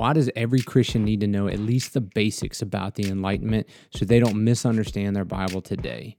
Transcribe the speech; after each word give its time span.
Why 0.00 0.14
does 0.14 0.30
every 0.34 0.60
Christian 0.60 1.04
need 1.04 1.20
to 1.20 1.26
know 1.26 1.46
at 1.46 1.58
least 1.58 1.92
the 1.92 2.00
basics 2.00 2.62
about 2.62 2.94
the 2.94 3.06
Enlightenment 3.10 3.66
so 3.90 4.06
they 4.06 4.18
don't 4.18 4.42
misunderstand 4.42 5.14
their 5.14 5.26
Bible 5.26 5.60
today? 5.60 6.16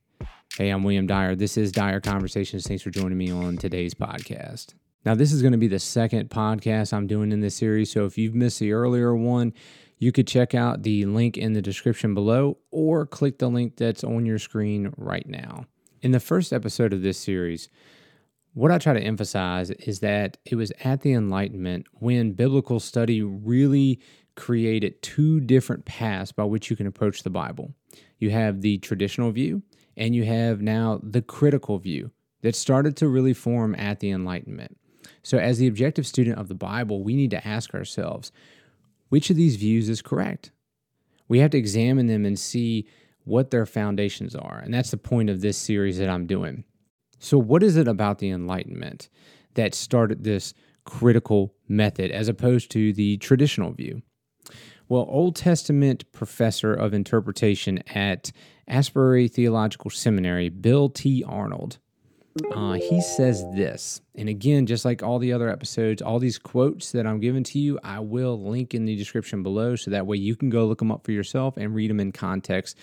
Hey, 0.55 0.69
I'm 0.69 0.83
William 0.83 1.07
Dyer. 1.07 1.33
This 1.35 1.57
is 1.57 1.71
Dyer 1.71 1.99
Conversations. 1.99 2.67
Thanks 2.67 2.83
for 2.83 2.91
joining 2.91 3.17
me 3.17 3.31
on 3.31 3.57
today's 3.57 3.95
podcast. 3.95 4.75
Now, 5.03 5.15
this 5.15 5.31
is 5.31 5.41
going 5.41 5.53
to 5.53 5.57
be 5.57 5.67
the 5.67 5.79
second 5.79 6.29
podcast 6.29 6.93
I'm 6.93 7.07
doing 7.07 7.31
in 7.31 7.39
this 7.39 7.55
series. 7.55 7.91
So 7.91 8.05
if 8.05 8.19
you've 8.19 8.35
missed 8.35 8.59
the 8.59 8.71
earlier 8.71 9.15
one, 9.15 9.51
you 9.97 10.11
could 10.11 10.27
check 10.27 10.53
out 10.53 10.83
the 10.83 11.05
link 11.05 11.35
in 11.35 11.53
the 11.53 11.61
description 11.63 12.13
below 12.13 12.59
or 12.69 13.07
click 13.07 13.39
the 13.39 13.49
link 13.49 13.77
that's 13.77 14.03
on 14.03 14.27
your 14.27 14.37
screen 14.37 14.93
right 14.95 15.27
now. 15.27 15.65
In 16.03 16.11
the 16.11 16.19
first 16.19 16.53
episode 16.53 16.93
of 16.93 17.01
this 17.01 17.17
series, 17.17 17.67
what 18.53 18.71
I 18.71 18.77
try 18.77 18.93
to 18.93 19.01
emphasize 19.01 19.69
is 19.71 20.01
that 20.01 20.37
it 20.45 20.55
was 20.55 20.71
at 20.83 21.01
the 21.01 21.13
Enlightenment 21.13 21.87
when 21.93 22.33
biblical 22.33 22.79
study 22.79 23.21
really 23.21 23.99
created 24.35 25.01
two 25.01 25.39
different 25.39 25.85
paths 25.85 26.31
by 26.31 26.43
which 26.43 26.69
you 26.69 26.75
can 26.75 26.87
approach 26.87 27.23
the 27.23 27.29
Bible. 27.29 27.73
You 28.19 28.29
have 28.31 28.61
the 28.61 28.77
traditional 28.79 29.31
view, 29.31 29.61
and 29.95 30.15
you 30.15 30.25
have 30.25 30.61
now 30.61 30.99
the 31.03 31.21
critical 31.21 31.77
view 31.79 32.11
that 32.41 32.55
started 32.55 32.97
to 32.97 33.07
really 33.07 33.33
form 33.33 33.75
at 33.75 33.99
the 33.99 34.11
Enlightenment. 34.11 34.77
So, 35.23 35.37
as 35.37 35.57
the 35.57 35.67
objective 35.67 36.07
student 36.07 36.39
of 36.39 36.47
the 36.47 36.55
Bible, 36.55 37.03
we 37.03 37.15
need 37.15 37.31
to 37.31 37.47
ask 37.47 37.73
ourselves 37.73 38.31
which 39.09 39.29
of 39.29 39.35
these 39.35 39.55
views 39.55 39.89
is 39.89 40.01
correct? 40.01 40.51
We 41.27 41.39
have 41.39 41.51
to 41.51 41.57
examine 41.57 42.07
them 42.07 42.25
and 42.25 42.37
see 42.37 42.87
what 43.23 43.51
their 43.51 43.65
foundations 43.65 44.35
are. 44.35 44.59
And 44.59 44.73
that's 44.73 44.91
the 44.91 44.97
point 44.97 45.29
of 45.29 45.41
this 45.41 45.57
series 45.57 45.97
that 45.99 46.09
I'm 46.09 46.25
doing. 46.25 46.63
So, 47.23 47.37
what 47.37 47.61
is 47.61 47.77
it 47.77 47.87
about 47.87 48.17
the 48.17 48.31
Enlightenment 48.31 49.07
that 49.53 49.75
started 49.75 50.23
this 50.23 50.55
critical 50.85 51.53
method 51.67 52.09
as 52.09 52.27
opposed 52.27 52.71
to 52.71 52.91
the 52.93 53.17
traditional 53.17 53.71
view? 53.71 54.01
Well, 54.89 55.05
Old 55.07 55.35
Testament 55.35 56.11
professor 56.11 56.73
of 56.73 56.95
interpretation 56.95 57.77
at 57.93 58.31
Asbury 58.67 59.27
Theological 59.27 59.91
Seminary, 59.91 60.49
Bill 60.49 60.89
T. 60.89 61.23
Arnold, 61.23 61.77
uh, 62.51 62.73
he 62.73 63.01
says 63.01 63.43
this. 63.53 64.01
And 64.15 64.27
again, 64.27 64.65
just 64.65 64.83
like 64.83 65.03
all 65.03 65.19
the 65.19 65.31
other 65.31 65.47
episodes, 65.47 66.01
all 66.01 66.17
these 66.17 66.39
quotes 66.39 66.91
that 66.93 67.05
I'm 67.05 67.19
giving 67.19 67.43
to 67.43 67.59
you, 67.59 67.77
I 67.83 67.99
will 67.99 68.41
link 68.41 68.73
in 68.73 68.85
the 68.85 68.95
description 68.95 69.43
below 69.43 69.75
so 69.75 69.91
that 69.91 70.07
way 70.07 70.17
you 70.17 70.35
can 70.35 70.49
go 70.49 70.65
look 70.65 70.79
them 70.79 70.91
up 70.91 71.05
for 71.05 71.11
yourself 71.11 71.55
and 71.57 71.75
read 71.75 71.91
them 71.91 71.99
in 71.99 72.11
context 72.11 72.77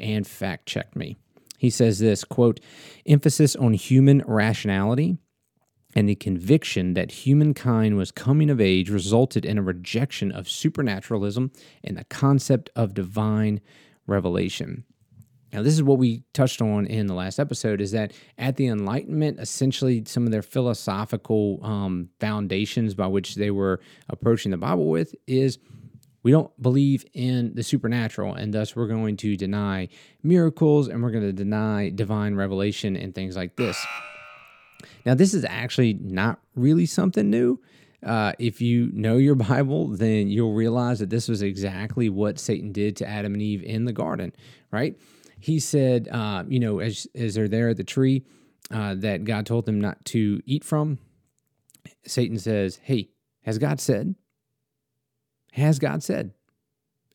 and 0.00 0.26
fact 0.26 0.66
check 0.66 0.96
me. 0.96 1.16
He 1.58 1.70
says 1.70 1.98
this 1.98 2.24
quote, 2.24 2.60
emphasis 3.06 3.56
on 3.56 3.74
human 3.74 4.22
rationality 4.26 5.18
and 5.94 6.08
the 6.08 6.16
conviction 6.16 6.94
that 6.94 7.12
humankind 7.12 7.96
was 7.96 8.10
coming 8.10 8.50
of 8.50 8.60
age 8.60 8.90
resulted 8.90 9.44
in 9.44 9.58
a 9.58 9.62
rejection 9.62 10.32
of 10.32 10.48
supernaturalism 10.48 11.52
and 11.84 11.96
the 11.96 12.04
concept 12.04 12.70
of 12.74 12.94
divine 12.94 13.60
revelation. 14.06 14.84
Now, 15.52 15.62
this 15.62 15.74
is 15.74 15.84
what 15.84 15.98
we 15.98 16.24
touched 16.32 16.60
on 16.60 16.84
in 16.86 17.06
the 17.06 17.14
last 17.14 17.38
episode 17.38 17.80
is 17.80 17.92
that 17.92 18.12
at 18.36 18.56
the 18.56 18.66
Enlightenment, 18.66 19.38
essentially 19.38 20.02
some 20.04 20.26
of 20.26 20.32
their 20.32 20.42
philosophical 20.42 21.60
um, 21.62 22.08
foundations 22.18 22.94
by 22.94 23.06
which 23.06 23.36
they 23.36 23.52
were 23.52 23.80
approaching 24.08 24.50
the 24.50 24.56
Bible 24.56 24.88
with 24.88 25.14
is 25.28 25.60
we 26.24 26.30
don't 26.30 26.50
believe 26.60 27.04
in 27.12 27.54
the 27.54 27.62
supernatural, 27.62 28.34
and 28.34 28.52
thus 28.52 28.74
we're 28.74 28.88
going 28.88 29.16
to 29.18 29.36
deny 29.36 29.88
miracles 30.22 30.88
and 30.88 31.02
we're 31.02 31.10
going 31.10 31.22
to 31.22 31.32
deny 31.32 31.90
divine 31.90 32.34
revelation 32.34 32.96
and 32.96 33.14
things 33.14 33.36
like 33.36 33.54
this. 33.56 33.78
Now, 35.04 35.14
this 35.14 35.34
is 35.34 35.44
actually 35.44 35.92
not 35.92 36.40
really 36.56 36.86
something 36.86 37.28
new. 37.28 37.60
Uh, 38.02 38.32
if 38.38 38.62
you 38.62 38.90
know 38.92 39.18
your 39.18 39.34
Bible, 39.50 39.88
then 39.88 40.28
you'll 40.28 40.54
realize 40.54 40.98
that 40.98 41.10
this 41.10 41.28
was 41.28 41.42
exactly 41.42 42.08
what 42.08 42.38
Satan 42.38 42.72
did 42.72 42.96
to 42.96 43.06
Adam 43.06 43.34
and 43.34 43.42
Eve 43.42 43.62
in 43.62 43.84
the 43.84 43.92
garden, 43.92 44.32
right? 44.72 44.98
He 45.38 45.60
said, 45.60 46.08
uh, 46.10 46.44
you 46.48 46.58
know, 46.58 46.80
as, 46.80 47.06
as 47.14 47.34
they're 47.34 47.48
there 47.48 47.68
at 47.68 47.76
the 47.76 47.84
tree 47.84 48.24
uh, 48.70 48.94
that 48.96 49.24
God 49.24 49.44
told 49.44 49.66
them 49.66 49.78
not 49.78 50.02
to 50.06 50.40
eat 50.46 50.64
from, 50.64 50.98
Satan 52.06 52.38
says, 52.38 52.80
Hey, 52.82 53.10
has 53.42 53.58
God 53.58 53.78
said? 53.78 54.14
Has 55.54 55.78
God 55.78 56.02
said? 56.02 56.32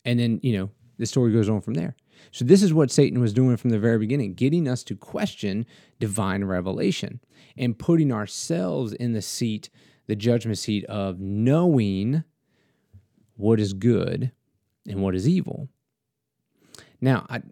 And 0.06 0.18
then, 0.18 0.40
you 0.42 0.56
know, 0.56 0.70
the 0.96 1.04
story 1.04 1.30
goes 1.30 1.50
on 1.50 1.60
from 1.60 1.74
there. 1.74 1.94
So, 2.32 2.42
this 2.42 2.62
is 2.62 2.72
what 2.72 2.90
Satan 2.90 3.20
was 3.20 3.34
doing 3.34 3.58
from 3.58 3.68
the 3.68 3.78
very 3.78 3.98
beginning, 3.98 4.32
getting 4.32 4.66
us 4.66 4.82
to 4.84 4.96
question 4.96 5.66
divine 5.98 6.44
revelation 6.44 7.20
and 7.58 7.78
putting 7.78 8.10
ourselves 8.10 8.94
in 8.94 9.12
the 9.12 9.20
seat, 9.20 9.68
the 10.06 10.16
judgment 10.16 10.56
seat 10.56 10.86
of 10.86 11.20
knowing 11.20 12.24
what 13.36 13.60
is 13.60 13.74
good 13.74 14.32
and 14.88 15.02
what 15.02 15.14
is 15.14 15.28
evil. 15.28 15.68
Now, 16.98 17.26
I 17.28 17.42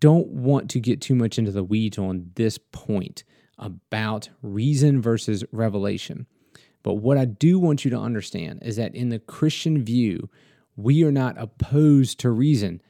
don't 0.00 0.28
want 0.28 0.70
to 0.70 0.80
get 0.80 1.02
too 1.02 1.14
much 1.14 1.38
into 1.38 1.52
the 1.52 1.64
weeds 1.64 1.98
on 1.98 2.30
this 2.34 2.58
point 2.72 3.24
about 3.58 4.30
reason 4.40 5.02
versus 5.02 5.44
revelation. 5.52 6.26
But 6.84 6.94
what 6.94 7.16
I 7.16 7.24
do 7.24 7.58
want 7.58 7.84
you 7.84 7.90
to 7.90 7.98
understand 7.98 8.60
is 8.62 8.76
that 8.76 8.94
in 8.94 9.08
the 9.08 9.18
Christian 9.18 9.82
view, 9.82 10.28
we 10.76 11.02
are 11.02 11.10
not 11.10 11.40
opposed 11.40 12.20
to 12.20 12.30
reason. 12.30 12.80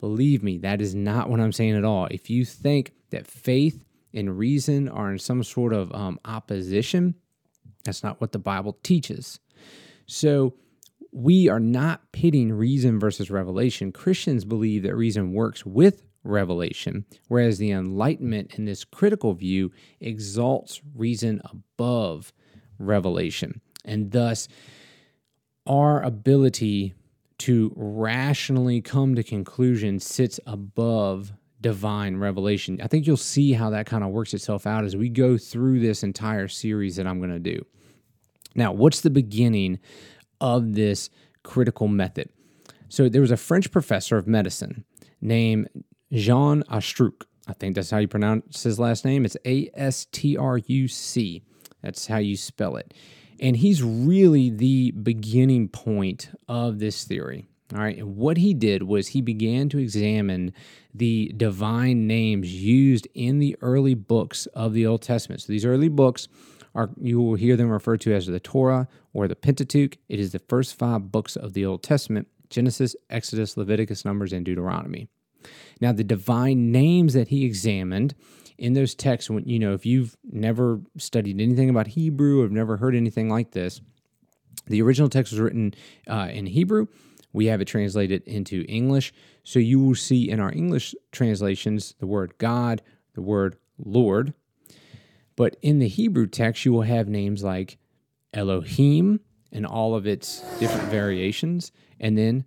Believe 0.00 0.42
me, 0.42 0.58
that 0.58 0.82
is 0.82 0.94
not 0.94 1.30
what 1.30 1.40
I'm 1.40 1.52
saying 1.52 1.76
at 1.76 1.84
all. 1.84 2.06
If 2.10 2.28
you 2.28 2.44
think 2.44 2.92
that 3.10 3.28
faith 3.28 3.84
and 4.12 4.36
reason 4.36 4.88
are 4.88 5.12
in 5.12 5.18
some 5.20 5.42
sort 5.44 5.72
of 5.72 5.94
um, 5.94 6.18
opposition, 6.24 7.14
that's 7.84 8.02
not 8.02 8.20
what 8.20 8.32
the 8.32 8.38
Bible 8.38 8.76
teaches. 8.82 9.38
So, 10.06 10.54
we 11.12 11.48
are 11.48 11.60
not 11.60 12.10
pitting 12.10 12.52
reason 12.52 12.98
versus 12.98 13.30
revelation. 13.30 13.92
Christians 13.92 14.44
believe 14.44 14.82
that 14.82 14.96
reason 14.96 15.32
works 15.32 15.64
with 15.64 16.02
revelation, 16.24 17.04
whereas 17.28 17.58
the 17.58 17.70
Enlightenment 17.70 18.54
in 18.58 18.64
this 18.64 18.82
critical 18.82 19.32
view 19.32 19.70
exalts 20.00 20.82
reason 20.92 21.40
above 21.44 22.32
revelation. 22.78 23.60
And 23.84 24.10
thus, 24.10 24.48
our 25.66 26.02
ability 26.02 26.94
to 27.38 27.72
rationally 27.76 28.80
come 28.80 29.14
to 29.14 29.22
conclusions 29.22 30.04
sits 30.04 30.38
above 30.46 31.32
divine 31.60 32.16
revelation. 32.16 32.78
I 32.82 32.88
think 32.88 33.06
you'll 33.06 33.16
see 33.16 33.52
how 33.54 33.70
that 33.70 33.86
kind 33.86 34.04
of 34.04 34.10
works 34.10 34.34
itself 34.34 34.66
out 34.66 34.84
as 34.84 34.96
we 34.96 35.08
go 35.08 35.38
through 35.38 35.80
this 35.80 36.02
entire 36.02 36.48
series 36.48 36.96
that 36.96 37.06
I'm 37.06 37.18
going 37.18 37.30
to 37.30 37.38
do. 37.38 37.64
Now, 38.54 38.72
what's 38.72 39.00
the 39.00 39.10
beginning 39.10 39.80
of 40.40 40.74
this 40.74 41.10
critical 41.42 41.88
method? 41.88 42.28
So, 42.88 43.08
there 43.08 43.22
was 43.22 43.30
a 43.30 43.36
French 43.36 43.70
professor 43.72 44.16
of 44.16 44.28
medicine 44.28 44.84
named 45.20 45.68
Jean 46.12 46.62
Astruc. 46.64 47.24
I 47.48 47.54
think 47.54 47.74
that's 47.74 47.90
how 47.90 47.98
you 47.98 48.08
pronounce 48.08 48.62
his 48.62 48.78
last 48.78 49.04
name. 49.04 49.24
It's 49.24 49.36
A 49.44 49.70
S 49.74 50.06
T 50.12 50.36
R 50.36 50.58
U 50.58 50.86
C. 50.86 51.42
That's 51.84 52.06
how 52.06 52.16
you 52.16 52.36
spell 52.36 52.76
it. 52.76 52.94
And 53.38 53.56
he's 53.56 53.82
really 53.82 54.48
the 54.48 54.92
beginning 54.92 55.68
point 55.68 56.30
of 56.48 56.78
this 56.78 57.04
theory. 57.04 57.46
All 57.74 57.80
right. 57.80 57.98
And 57.98 58.16
what 58.16 58.38
he 58.38 58.54
did 58.54 58.84
was 58.84 59.08
he 59.08 59.20
began 59.20 59.68
to 59.70 59.78
examine 59.78 60.52
the 60.94 61.32
divine 61.36 62.06
names 62.06 62.54
used 62.54 63.06
in 63.14 63.38
the 63.38 63.56
early 63.60 63.94
books 63.94 64.46
of 64.46 64.72
the 64.72 64.86
Old 64.86 65.02
Testament. 65.02 65.42
So 65.42 65.52
these 65.52 65.64
early 65.64 65.88
books 65.88 66.28
are, 66.74 66.90
you 67.00 67.20
will 67.20 67.34
hear 67.34 67.56
them 67.56 67.68
referred 67.68 68.00
to 68.02 68.14
as 68.14 68.26
the 68.26 68.40
Torah 68.40 68.88
or 69.12 69.28
the 69.28 69.36
Pentateuch. 69.36 69.98
It 70.08 70.18
is 70.18 70.32
the 70.32 70.38
first 70.38 70.78
five 70.78 71.12
books 71.12 71.36
of 71.36 71.52
the 71.52 71.66
Old 71.66 71.82
Testament 71.82 72.28
Genesis, 72.50 72.94
Exodus, 73.10 73.56
Leviticus, 73.56 74.04
Numbers, 74.04 74.32
and 74.32 74.44
Deuteronomy. 74.44 75.08
Now, 75.80 75.92
the 75.92 76.04
divine 76.04 76.70
names 76.70 77.14
that 77.14 77.28
he 77.28 77.44
examined 77.44 78.14
in 78.58 78.72
those 78.74 78.94
texts, 78.94 79.30
when 79.30 79.44
you 79.44 79.58
know, 79.58 79.74
if 79.74 79.84
you've 79.84 80.16
never 80.24 80.80
studied 80.96 81.40
anything 81.40 81.70
about 81.70 81.88
Hebrew 81.88 82.40
or 82.40 82.42
have 82.44 82.52
never 82.52 82.76
heard 82.76 82.94
anything 82.94 83.28
like 83.28 83.52
this, 83.52 83.80
the 84.66 84.82
original 84.82 85.08
text 85.08 85.32
was 85.32 85.40
written 85.40 85.74
uh, 86.08 86.28
in 86.32 86.46
Hebrew. 86.46 86.86
We 87.32 87.46
have 87.46 87.60
it 87.60 87.66
translated 87.66 88.22
into 88.24 88.64
English. 88.68 89.12
So 89.42 89.58
you 89.58 89.80
will 89.80 89.94
see 89.94 90.30
in 90.30 90.40
our 90.40 90.52
English 90.52 90.94
translations 91.12 91.94
the 91.98 92.06
word 92.06 92.34
God, 92.38 92.80
the 93.14 93.22
word 93.22 93.56
Lord. 93.76 94.32
But 95.36 95.56
in 95.60 95.80
the 95.80 95.88
Hebrew 95.88 96.28
text, 96.28 96.64
you 96.64 96.72
will 96.72 96.82
have 96.82 97.08
names 97.08 97.42
like 97.42 97.78
Elohim 98.32 99.20
and 99.52 99.66
all 99.66 99.94
of 99.94 100.06
its 100.06 100.40
different 100.58 100.88
variations, 100.88 101.70
and 102.00 102.18
then 102.18 102.44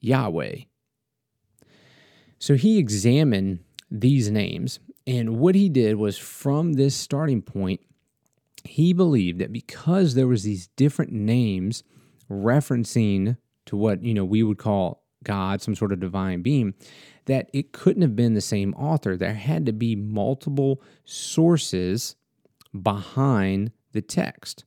Yahweh. 0.00 0.60
So 2.38 2.54
he 2.54 2.78
examined 2.78 3.60
these 3.90 4.30
names 4.30 4.78
and 5.06 5.38
what 5.38 5.54
he 5.54 5.68
did 5.68 5.96
was 5.96 6.18
from 6.18 6.74
this 6.74 6.94
starting 6.94 7.42
point, 7.42 7.80
he 8.64 8.92
believed 8.92 9.38
that 9.38 9.52
because 9.52 10.14
there 10.14 10.26
was 10.26 10.42
these 10.42 10.68
different 10.76 11.12
names 11.12 11.84
referencing 12.30 13.36
to 13.66 13.76
what, 13.76 14.02
you 14.02 14.14
know, 14.14 14.24
we 14.24 14.42
would 14.42 14.58
call 14.58 15.04
God, 15.22 15.62
some 15.62 15.74
sort 15.74 15.92
of 15.92 16.00
divine 16.00 16.42
being, 16.42 16.74
that 17.26 17.48
it 17.52 17.72
couldn't 17.72 18.02
have 18.02 18.16
been 18.16 18.34
the 18.34 18.40
same 18.40 18.74
author. 18.74 19.16
There 19.16 19.34
had 19.34 19.66
to 19.66 19.72
be 19.72 19.96
multiple 19.96 20.80
sources 21.04 22.16
behind 22.80 23.72
the 23.92 24.02
text. 24.02 24.64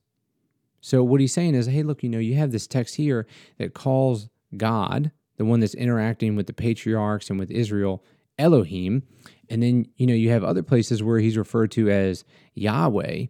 So 0.80 1.02
what 1.02 1.20
he's 1.20 1.32
saying 1.32 1.54
is, 1.54 1.66
hey, 1.66 1.82
look, 1.82 2.02
you 2.02 2.08
know, 2.08 2.18
you 2.18 2.34
have 2.36 2.52
this 2.52 2.66
text 2.66 2.96
here 2.96 3.26
that 3.58 3.74
calls 3.74 4.28
God, 4.56 5.12
the 5.36 5.44
one 5.44 5.60
that's 5.60 5.74
interacting 5.74 6.36
with 6.36 6.46
the 6.46 6.52
patriarchs 6.52 7.30
and 7.30 7.38
with 7.38 7.50
Israel, 7.50 8.02
Elohim. 8.38 9.02
And 9.50 9.62
then, 9.62 9.86
you 9.96 10.06
know, 10.06 10.14
you 10.14 10.30
have 10.30 10.44
other 10.44 10.62
places 10.62 11.02
where 11.02 11.18
he's 11.18 11.36
referred 11.36 11.72
to 11.72 11.90
as 11.90 12.24
Yahweh. 12.54 13.26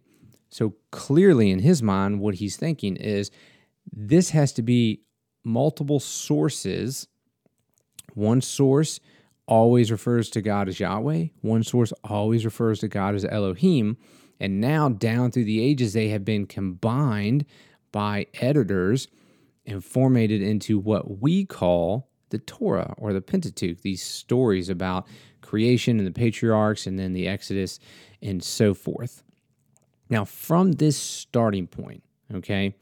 So 0.49 0.75
clearly, 0.91 1.49
in 1.49 1.59
his 1.59 1.81
mind, 1.81 2.19
what 2.19 2.35
he's 2.35 2.55
thinking 2.55 2.95
is 2.95 3.31
this 3.91 4.29
has 4.29 4.53
to 4.53 4.61
be 4.61 5.01
multiple 5.43 5.99
sources. 5.99 7.07
One 8.13 8.41
source 8.41 8.99
always 9.47 9.91
refers 9.91 10.29
to 10.29 10.41
God 10.41 10.69
as 10.69 10.79
Yahweh, 10.79 11.27
one 11.41 11.63
source 11.63 11.91
always 12.03 12.45
refers 12.45 12.79
to 12.79 12.87
God 12.87 13.15
as 13.15 13.25
Elohim. 13.25 13.97
And 14.39 14.61
now, 14.61 14.89
down 14.89 15.31
through 15.31 15.43
the 15.43 15.61
ages, 15.61 15.93
they 15.93 16.09
have 16.09 16.25
been 16.25 16.47
combined 16.47 17.45
by 17.91 18.27
editors 18.35 19.07
and 19.65 19.83
formatted 19.83 20.41
into 20.41 20.79
what 20.79 21.21
we 21.21 21.45
call 21.45 22.09
the 22.29 22.39
Torah 22.39 22.93
or 22.97 23.13
the 23.13 23.21
Pentateuch, 23.21 23.81
these 23.81 24.01
stories 24.01 24.69
about 24.69 25.05
creation 25.51 25.97
and 25.97 26.07
the 26.07 26.11
patriarchs 26.13 26.87
and 26.87 26.97
then 26.97 27.11
the 27.11 27.27
Exodus 27.27 27.77
and 28.21 28.41
so 28.41 28.73
forth. 28.73 29.21
Now, 30.09 30.23
from 30.23 30.71
this 30.71 30.95
starting 30.95 31.67
point, 31.67 32.03
okay, 32.33 32.73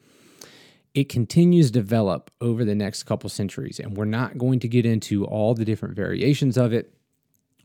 it 0.93 1.09
continues 1.09 1.71
to 1.71 1.73
develop 1.73 2.29
over 2.39 2.63
the 2.63 2.75
next 2.75 3.03
couple 3.03 3.27
centuries, 3.27 3.79
and 3.79 3.97
we're 3.97 4.05
not 4.05 4.37
going 4.37 4.59
to 4.59 4.67
get 4.67 4.85
into 4.85 5.25
all 5.25 5.55
the 5.55 5.65
different 5.65 5.95
variations 5.95 6.57
of 6.57 6.71
it, 6.71 6.93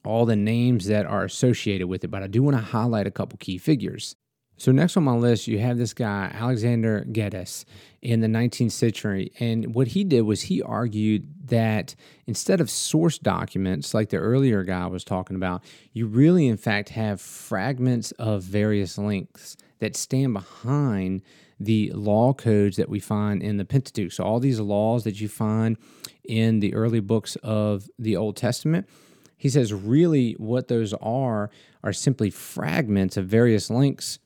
all 0.06 0.24
the 0.24 0.36
names 0.36 0.86
that 0.86 1.04
are 1.04 1.24
associated 1.24 1.86
with 1.86 2.02
it, 2.02 2.08
but 2.08 2.22
I 2.22 2.26
do 2.26 2.42
want 2.42 2.56
to 2.56 2.62
highlight 2.62 3.06
a 3.06 3.10
couple 3.10 3.36
key 3.38 3.58
figures. 3.58 4.16
So, 4.56 4.70
next 4.70 4.96
on 4.96 5.02
my 5.02 5.14
list, 5.14 5.48
you 5.48 5.58
have 5.58 5.78
this 5.78 5.92
guy, 5.92 6.30
Alexander 6.32 7.04
Geddes, 7.10 7.66
in 8.02 8.20
the 8.20 8.28
19th 8.28 8.70
century. 8.70 9.32
And 9.40 9.74
what 9.74 9.88
he 9.88 10.04
did 10.04 10.22
was 10.22 10.42
he 10.42 10.62
argued 10.62 11.26
that 11.48 11.96
instead 12.26 12.60
of 12.60 12.70
source 12.70 13.18
documents, 13.18 13.94
like 13.94 14.10
the 14.10 14.18
earlier 14.18 14.62
guy 14.62 14.86
was 14.86 15.02
talking 15.02 15.34
about, 15.34 15.64
you 15.92 16.06
really, 16.06 16.46
in 16.46 16.56
fact, 16.56 16.90
have 16.90 17.20
fragments 17.20 18.12
of 18.12 18.44
various 18.44 18.96
lengths 18.96 19.56
that 19.80 19.96
stand 19.96 20.34
behind 20.34 21.22
the 21.58 21.90
law 21.92 22.32
codes 22.32 22.76
that 22.76 22.88
we 22.88 23.00
find 23.00 23.42
in 23.42 23.56
the 23.56 23.64
Pentateuch. 23.64 24.12
So, 24.12 24.22
all 24.22 24.38
these 24.38 24.60
laws 24.60 25.02
that 25.02 25.20
you 25.20 25.28
find 25.28 25.76
in 26.22 26.60
the 26.60 26.74
early 26.74 27.00
books 27.00 27.36
of 27.42 27.88
the 27.98 28.16
Old 28.16 28.36
Testament, 28.36 28.88
he 29.36 29.48
says 29.48 29.72
really 29.72 30.32
what 30.34 30.68
those 30.68 30.94
are 30.94 31.50
are 31.82 31.92
simply 31.92 32.30
fragments 32.30 33.16
of 33.16 33.26
various 33.26 33.68
lengths 33.68 34.20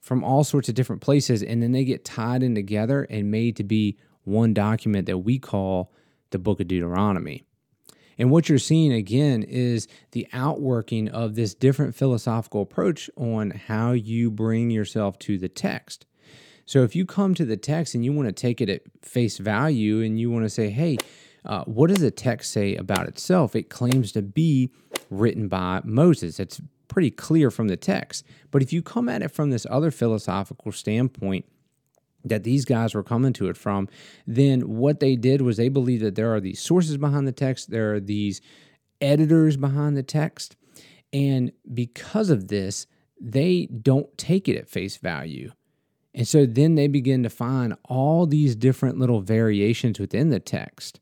from 0.00 0.24
all 0.24 0.44
sorts 0.44 0.68
of 0.68 0.74
different 0.74 1.02
places, 1.02 1.42
and 1.42 1.62
then 1.62 1.72
they 1.72 1.84
get 1.84 2.04
tied 2.04 2.42
in 2.42 2.54
together 2.54 3.06
and 3.10 3.30
made 3.30 3.56
to 3.56 3.64
be 3.64 3.98
one 4.24 4.54
document 4.54 5.06
that 5.06 5.18
we 5.18 5.38
call 5.38 5.92
the 6.30 6.38
book 6.38 6.60
of 6.60 6.68
Deuteronomy. 6.68 7.44
And 8.18 8.30
what 8.30 8.48
you're 8.48 8.58
seeing 8.58 8.92
again 8.92 9.42
is 9.42 9.88
the 10.12 10.28
outworking 10.32 11.08
of 11.08 11.36
this 11.36 11.54
different 11.54 11.94
philosophical 11.94 12.60
approach 12.60 13.08
on 13.16 13.50
how 13.50 13.92
you 13.92 14.30
bring 14.30 14.70
yourself 14.70 15.18
to 15.20 15.38
the 15.38 15.48
text. 15.48 16.04
So 16.66 16.82
if 16.82 16.94
you 16.94 17.06
come 17.06 17.34
to 17.34 17.44
the 17.44 17.56
text 17.56 17.94
and 17.94 18.04
you 18.04 18.12
want 18.12 18.28
to 18.28 18.32
take 18.32 18.60
it 18.60 18.68
at 18.68 18.82
face 19.02 19.38
value 19.38 20.02
and 20.02 20.20
you 20.20 20.30
want 20.30 20.44
to 20.44 20.50
say, 20.50 20.68
hey, 20.70 20.98
uh, 21.44 21.64
what 21.64 21.88
does 21.88 22.00
the 22.00 22.10
text 22.10 22.52
say 22.52 22.76
about 22.76 23.08
itself? 23.08 23.56
It 23.56 23.70
claims 23.70 24.12
to 24.12 24.22
be 24.22 24.70
written 25.08 25.48
by 25.48 25.80
Moses. 25.84 26.38
It's 26.38 26.60
pretty 26.90 27.10
clear 27.10 27.50
from 27.50 27.68
the 27.68 27.76
text. 27.76 28.26
But 28.50 28.60
if 28.60 28.72
you 28.72 28.82
come 28.82 29.08
at 29.08 29.22
it 29.22 29.30
from 29.30 29.48
this 29.48 29.66
other 29.70 29.90
philosophical 29.90 30.72
standpoint, 30.72 31.46
that 32.22 32.44
these 32.44 32.66
guys 32.66 32.94
were 32.94 33.02
coming 33.02 33.32
to 33.32 33.48
it 33.48 33.56
from, 33.56 33.88
then 34.26 34.76
what 34.76 35.00
they 35.00 35.16
did 35.16 35.40
was 35.40 35.56
they 35.56 35.70
believed 35.70 36.04
that 36.04 36.16
there 36.16 36.34
are 36.34 36.40
these 36.40 36.60
sources 36.60 36.98
behind 36.98 37.26
the 37.26 37.32
text, 37.32 37.70
there 37.70 37.94
are 37.94 38.00
these 38.00 38.42
editors 39.00 39.56
behind 39.56 39.96
the 39.96 40.02
text. 40.02 40.56
And 41.14 41.52
because 41.72 42.28
of 42.28 42.48
this, 42.48 42.86
they 43.18 43.66
don't 43.66 44.16
take 44.18 44.48
it 44.48 44.58
at 44.58 44.68
face 44.68 44.98
value. 44.98 45.52
And 46.14 46.26
so 46.26 46.44
then 46.44 46.74
they 46.74 46.88
begin 46.88 47.22
to 47.22 47.30
find 47.30 47.74
all 47.84 48.26
these 48.26 48.54
different 48.56 48.98
little 48.98 49.20
variations 49.20 49.98
within 49.98 50.30
the 50.30 50.40
text 50.40 51.00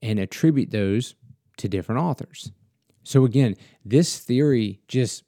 and 0.00 0.18
attribute 0.18 0.70
those 0.70 1.14
to 1.58 1.68
different 1.68 2.00
authors. 2.00 2.52
So 3.04 3.24
again, 3.24 3.54
this 3.84 4.18
theory 4.18 4.80
just 4.88 5.22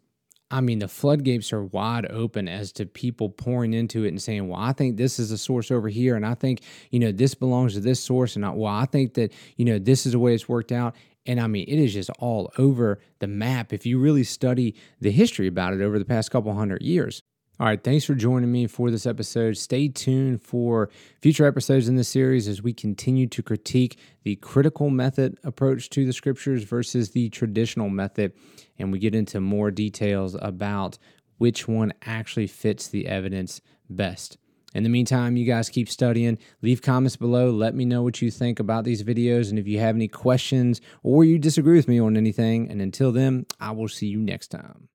I 0.51 0.61
mean, 0.61 0.79
the 0.79 0.89
floodgates 0.89 1.53
are 1.53 1.65
wide 1.65 2.07
open 2.11 2.47
as 2.47 2.71
to 2.75 2.87
people 2.87 3.29
pouring 3.31 3.75
into 3.75 4.05
it 4.05 4.09
and 4.09 4.23
saying, 4.23 4.49
well, 4.49 4.61
I 4.61 4.73
think 4.73 4.97
this 4.97 5.19
is 5.19 5.33
a 5.33 5.39
source 5.39 5.73
over 5.73 5.89
here. 5.89 6.15
And 6.15 6.25
I 6.25 6.35
think, 6.35 6.61
you 6.91 7.01
know, 7.01 7.11
this 7.11 7.35
belongs 7.35 7.75
to 7.75 7.81
this 7.81 8.03
source. 8.03 8.37
And 8.37 8.47
I, 8.47 8.51
well, 8.51 8.73
I 8.73 8.87
think 8.87 9.15
that, 9.15 9.33
you 9.57 9.65
know, 9.65 9.79
this 9.81 10.07
is 10.07 10.13
the 10.13 10.21
way 10.21 10.35
it's 10.35 10.49
worked 10.49 10.71
out. 10.71 10.95
And 11.27 11.41
I 11.41 11.49
mean, 11.49 11.65
it 11.67 11.79
is 11.81 11.93
just 11.93 12.11
all 12.21 12.53
over 12.59 13.01
the 13.19 13.27
map 13.27 13.73
if 13.73 13.85
you 13.85 13.99
really 13.99 14.23
study 14.23 14.77
the 15.01 15.11
history 15.11 15.49
about 15.49 15.75
it 15.75 15.83
over 15.83 15.99
the 15.99 16.05
past 16.05 16.31
couple 16.31 16.55
hundred 16.55 16.83
years. 16.83 17.23
All 17.59 17.67
right, 17.67 17.83
thanks 17.83 18.05
for 18.05 18.15
joining 18.15 18.53
me 18.53 18.67
for 18.67 18.91
this 18.91 19.07
episode. 19.07 19.57
Stay 19.57 19.89
tuned 19.89 20.43
for 20.43 20.91
future 21.23 21.47
episodes 21.47 21.89
in 21.89 21.97
this 21.97 22.09
series 22.09 22.49
as 22.49 22.61
we 22.61 22.75
continue 22.75 23.27
to 23.29 23.43
critique 23.43 23.99
the 24.25 24.37
critical 24.37 24.91
method 24.91 25.39
approach 25.43 25.89
to 25.91 26.05
the 26.05 26.13
scriptures 26.13 26.65
versus 26.65 27.13
the 27.13 27.31
traditional 27.31 27.89
method. 27.89 28.35
And 28.79 28.93
we 28.93 28.99
get 28.99 29.15
into 29.15 29.41
more 29.41 29.71
details 29.71 30.37
about 30.39 30.99
which 31.39 31.67
one 31.67 31.95
actually 32.05 32.47
fits 32.47 32.89
the 32.89 33.07
evidence 33.07 33.63
best. 33.89 34.37
In 34.75 34.83
the 34.83 34.91
meantime, 34.91 35.39
you 35.39 35.47
guys 35.47 35.71
keep 35.71 35.89
studying. 35.89 36.37
Leave 36.61 36.83
comments 36.83 37.17
below. 37.17 37.51
Let 37.51 37.75
me 37.75 37.87
know 37.87 38.03
what 38.03 38.21
you 38.21 38.31
think 38.31 38.61
about 38.61 38.85
these 38.85 39.03
videos 39.03 39.49
and 39.49 39.59
if 39.59 39.67
you 39.67 39.79
have 39.79 39.95
any 39.95 40.09
questions 40.09 40.83
or 41.03 41.25
you 41.25 41.39
disagree 41.39 41.77
with 41.77 41.89
me 41.89 41.99
on 41.99 42.19
anything. 42.19 42.71
And 42.71 42.83
until 42.83 43.13
then, 43.13 43.47
I 43.59 43.71
will 43.71 43.89
see 43.89 44.09
you 44.09 44.19
next 44.19 44.49
time. 44.49 44.91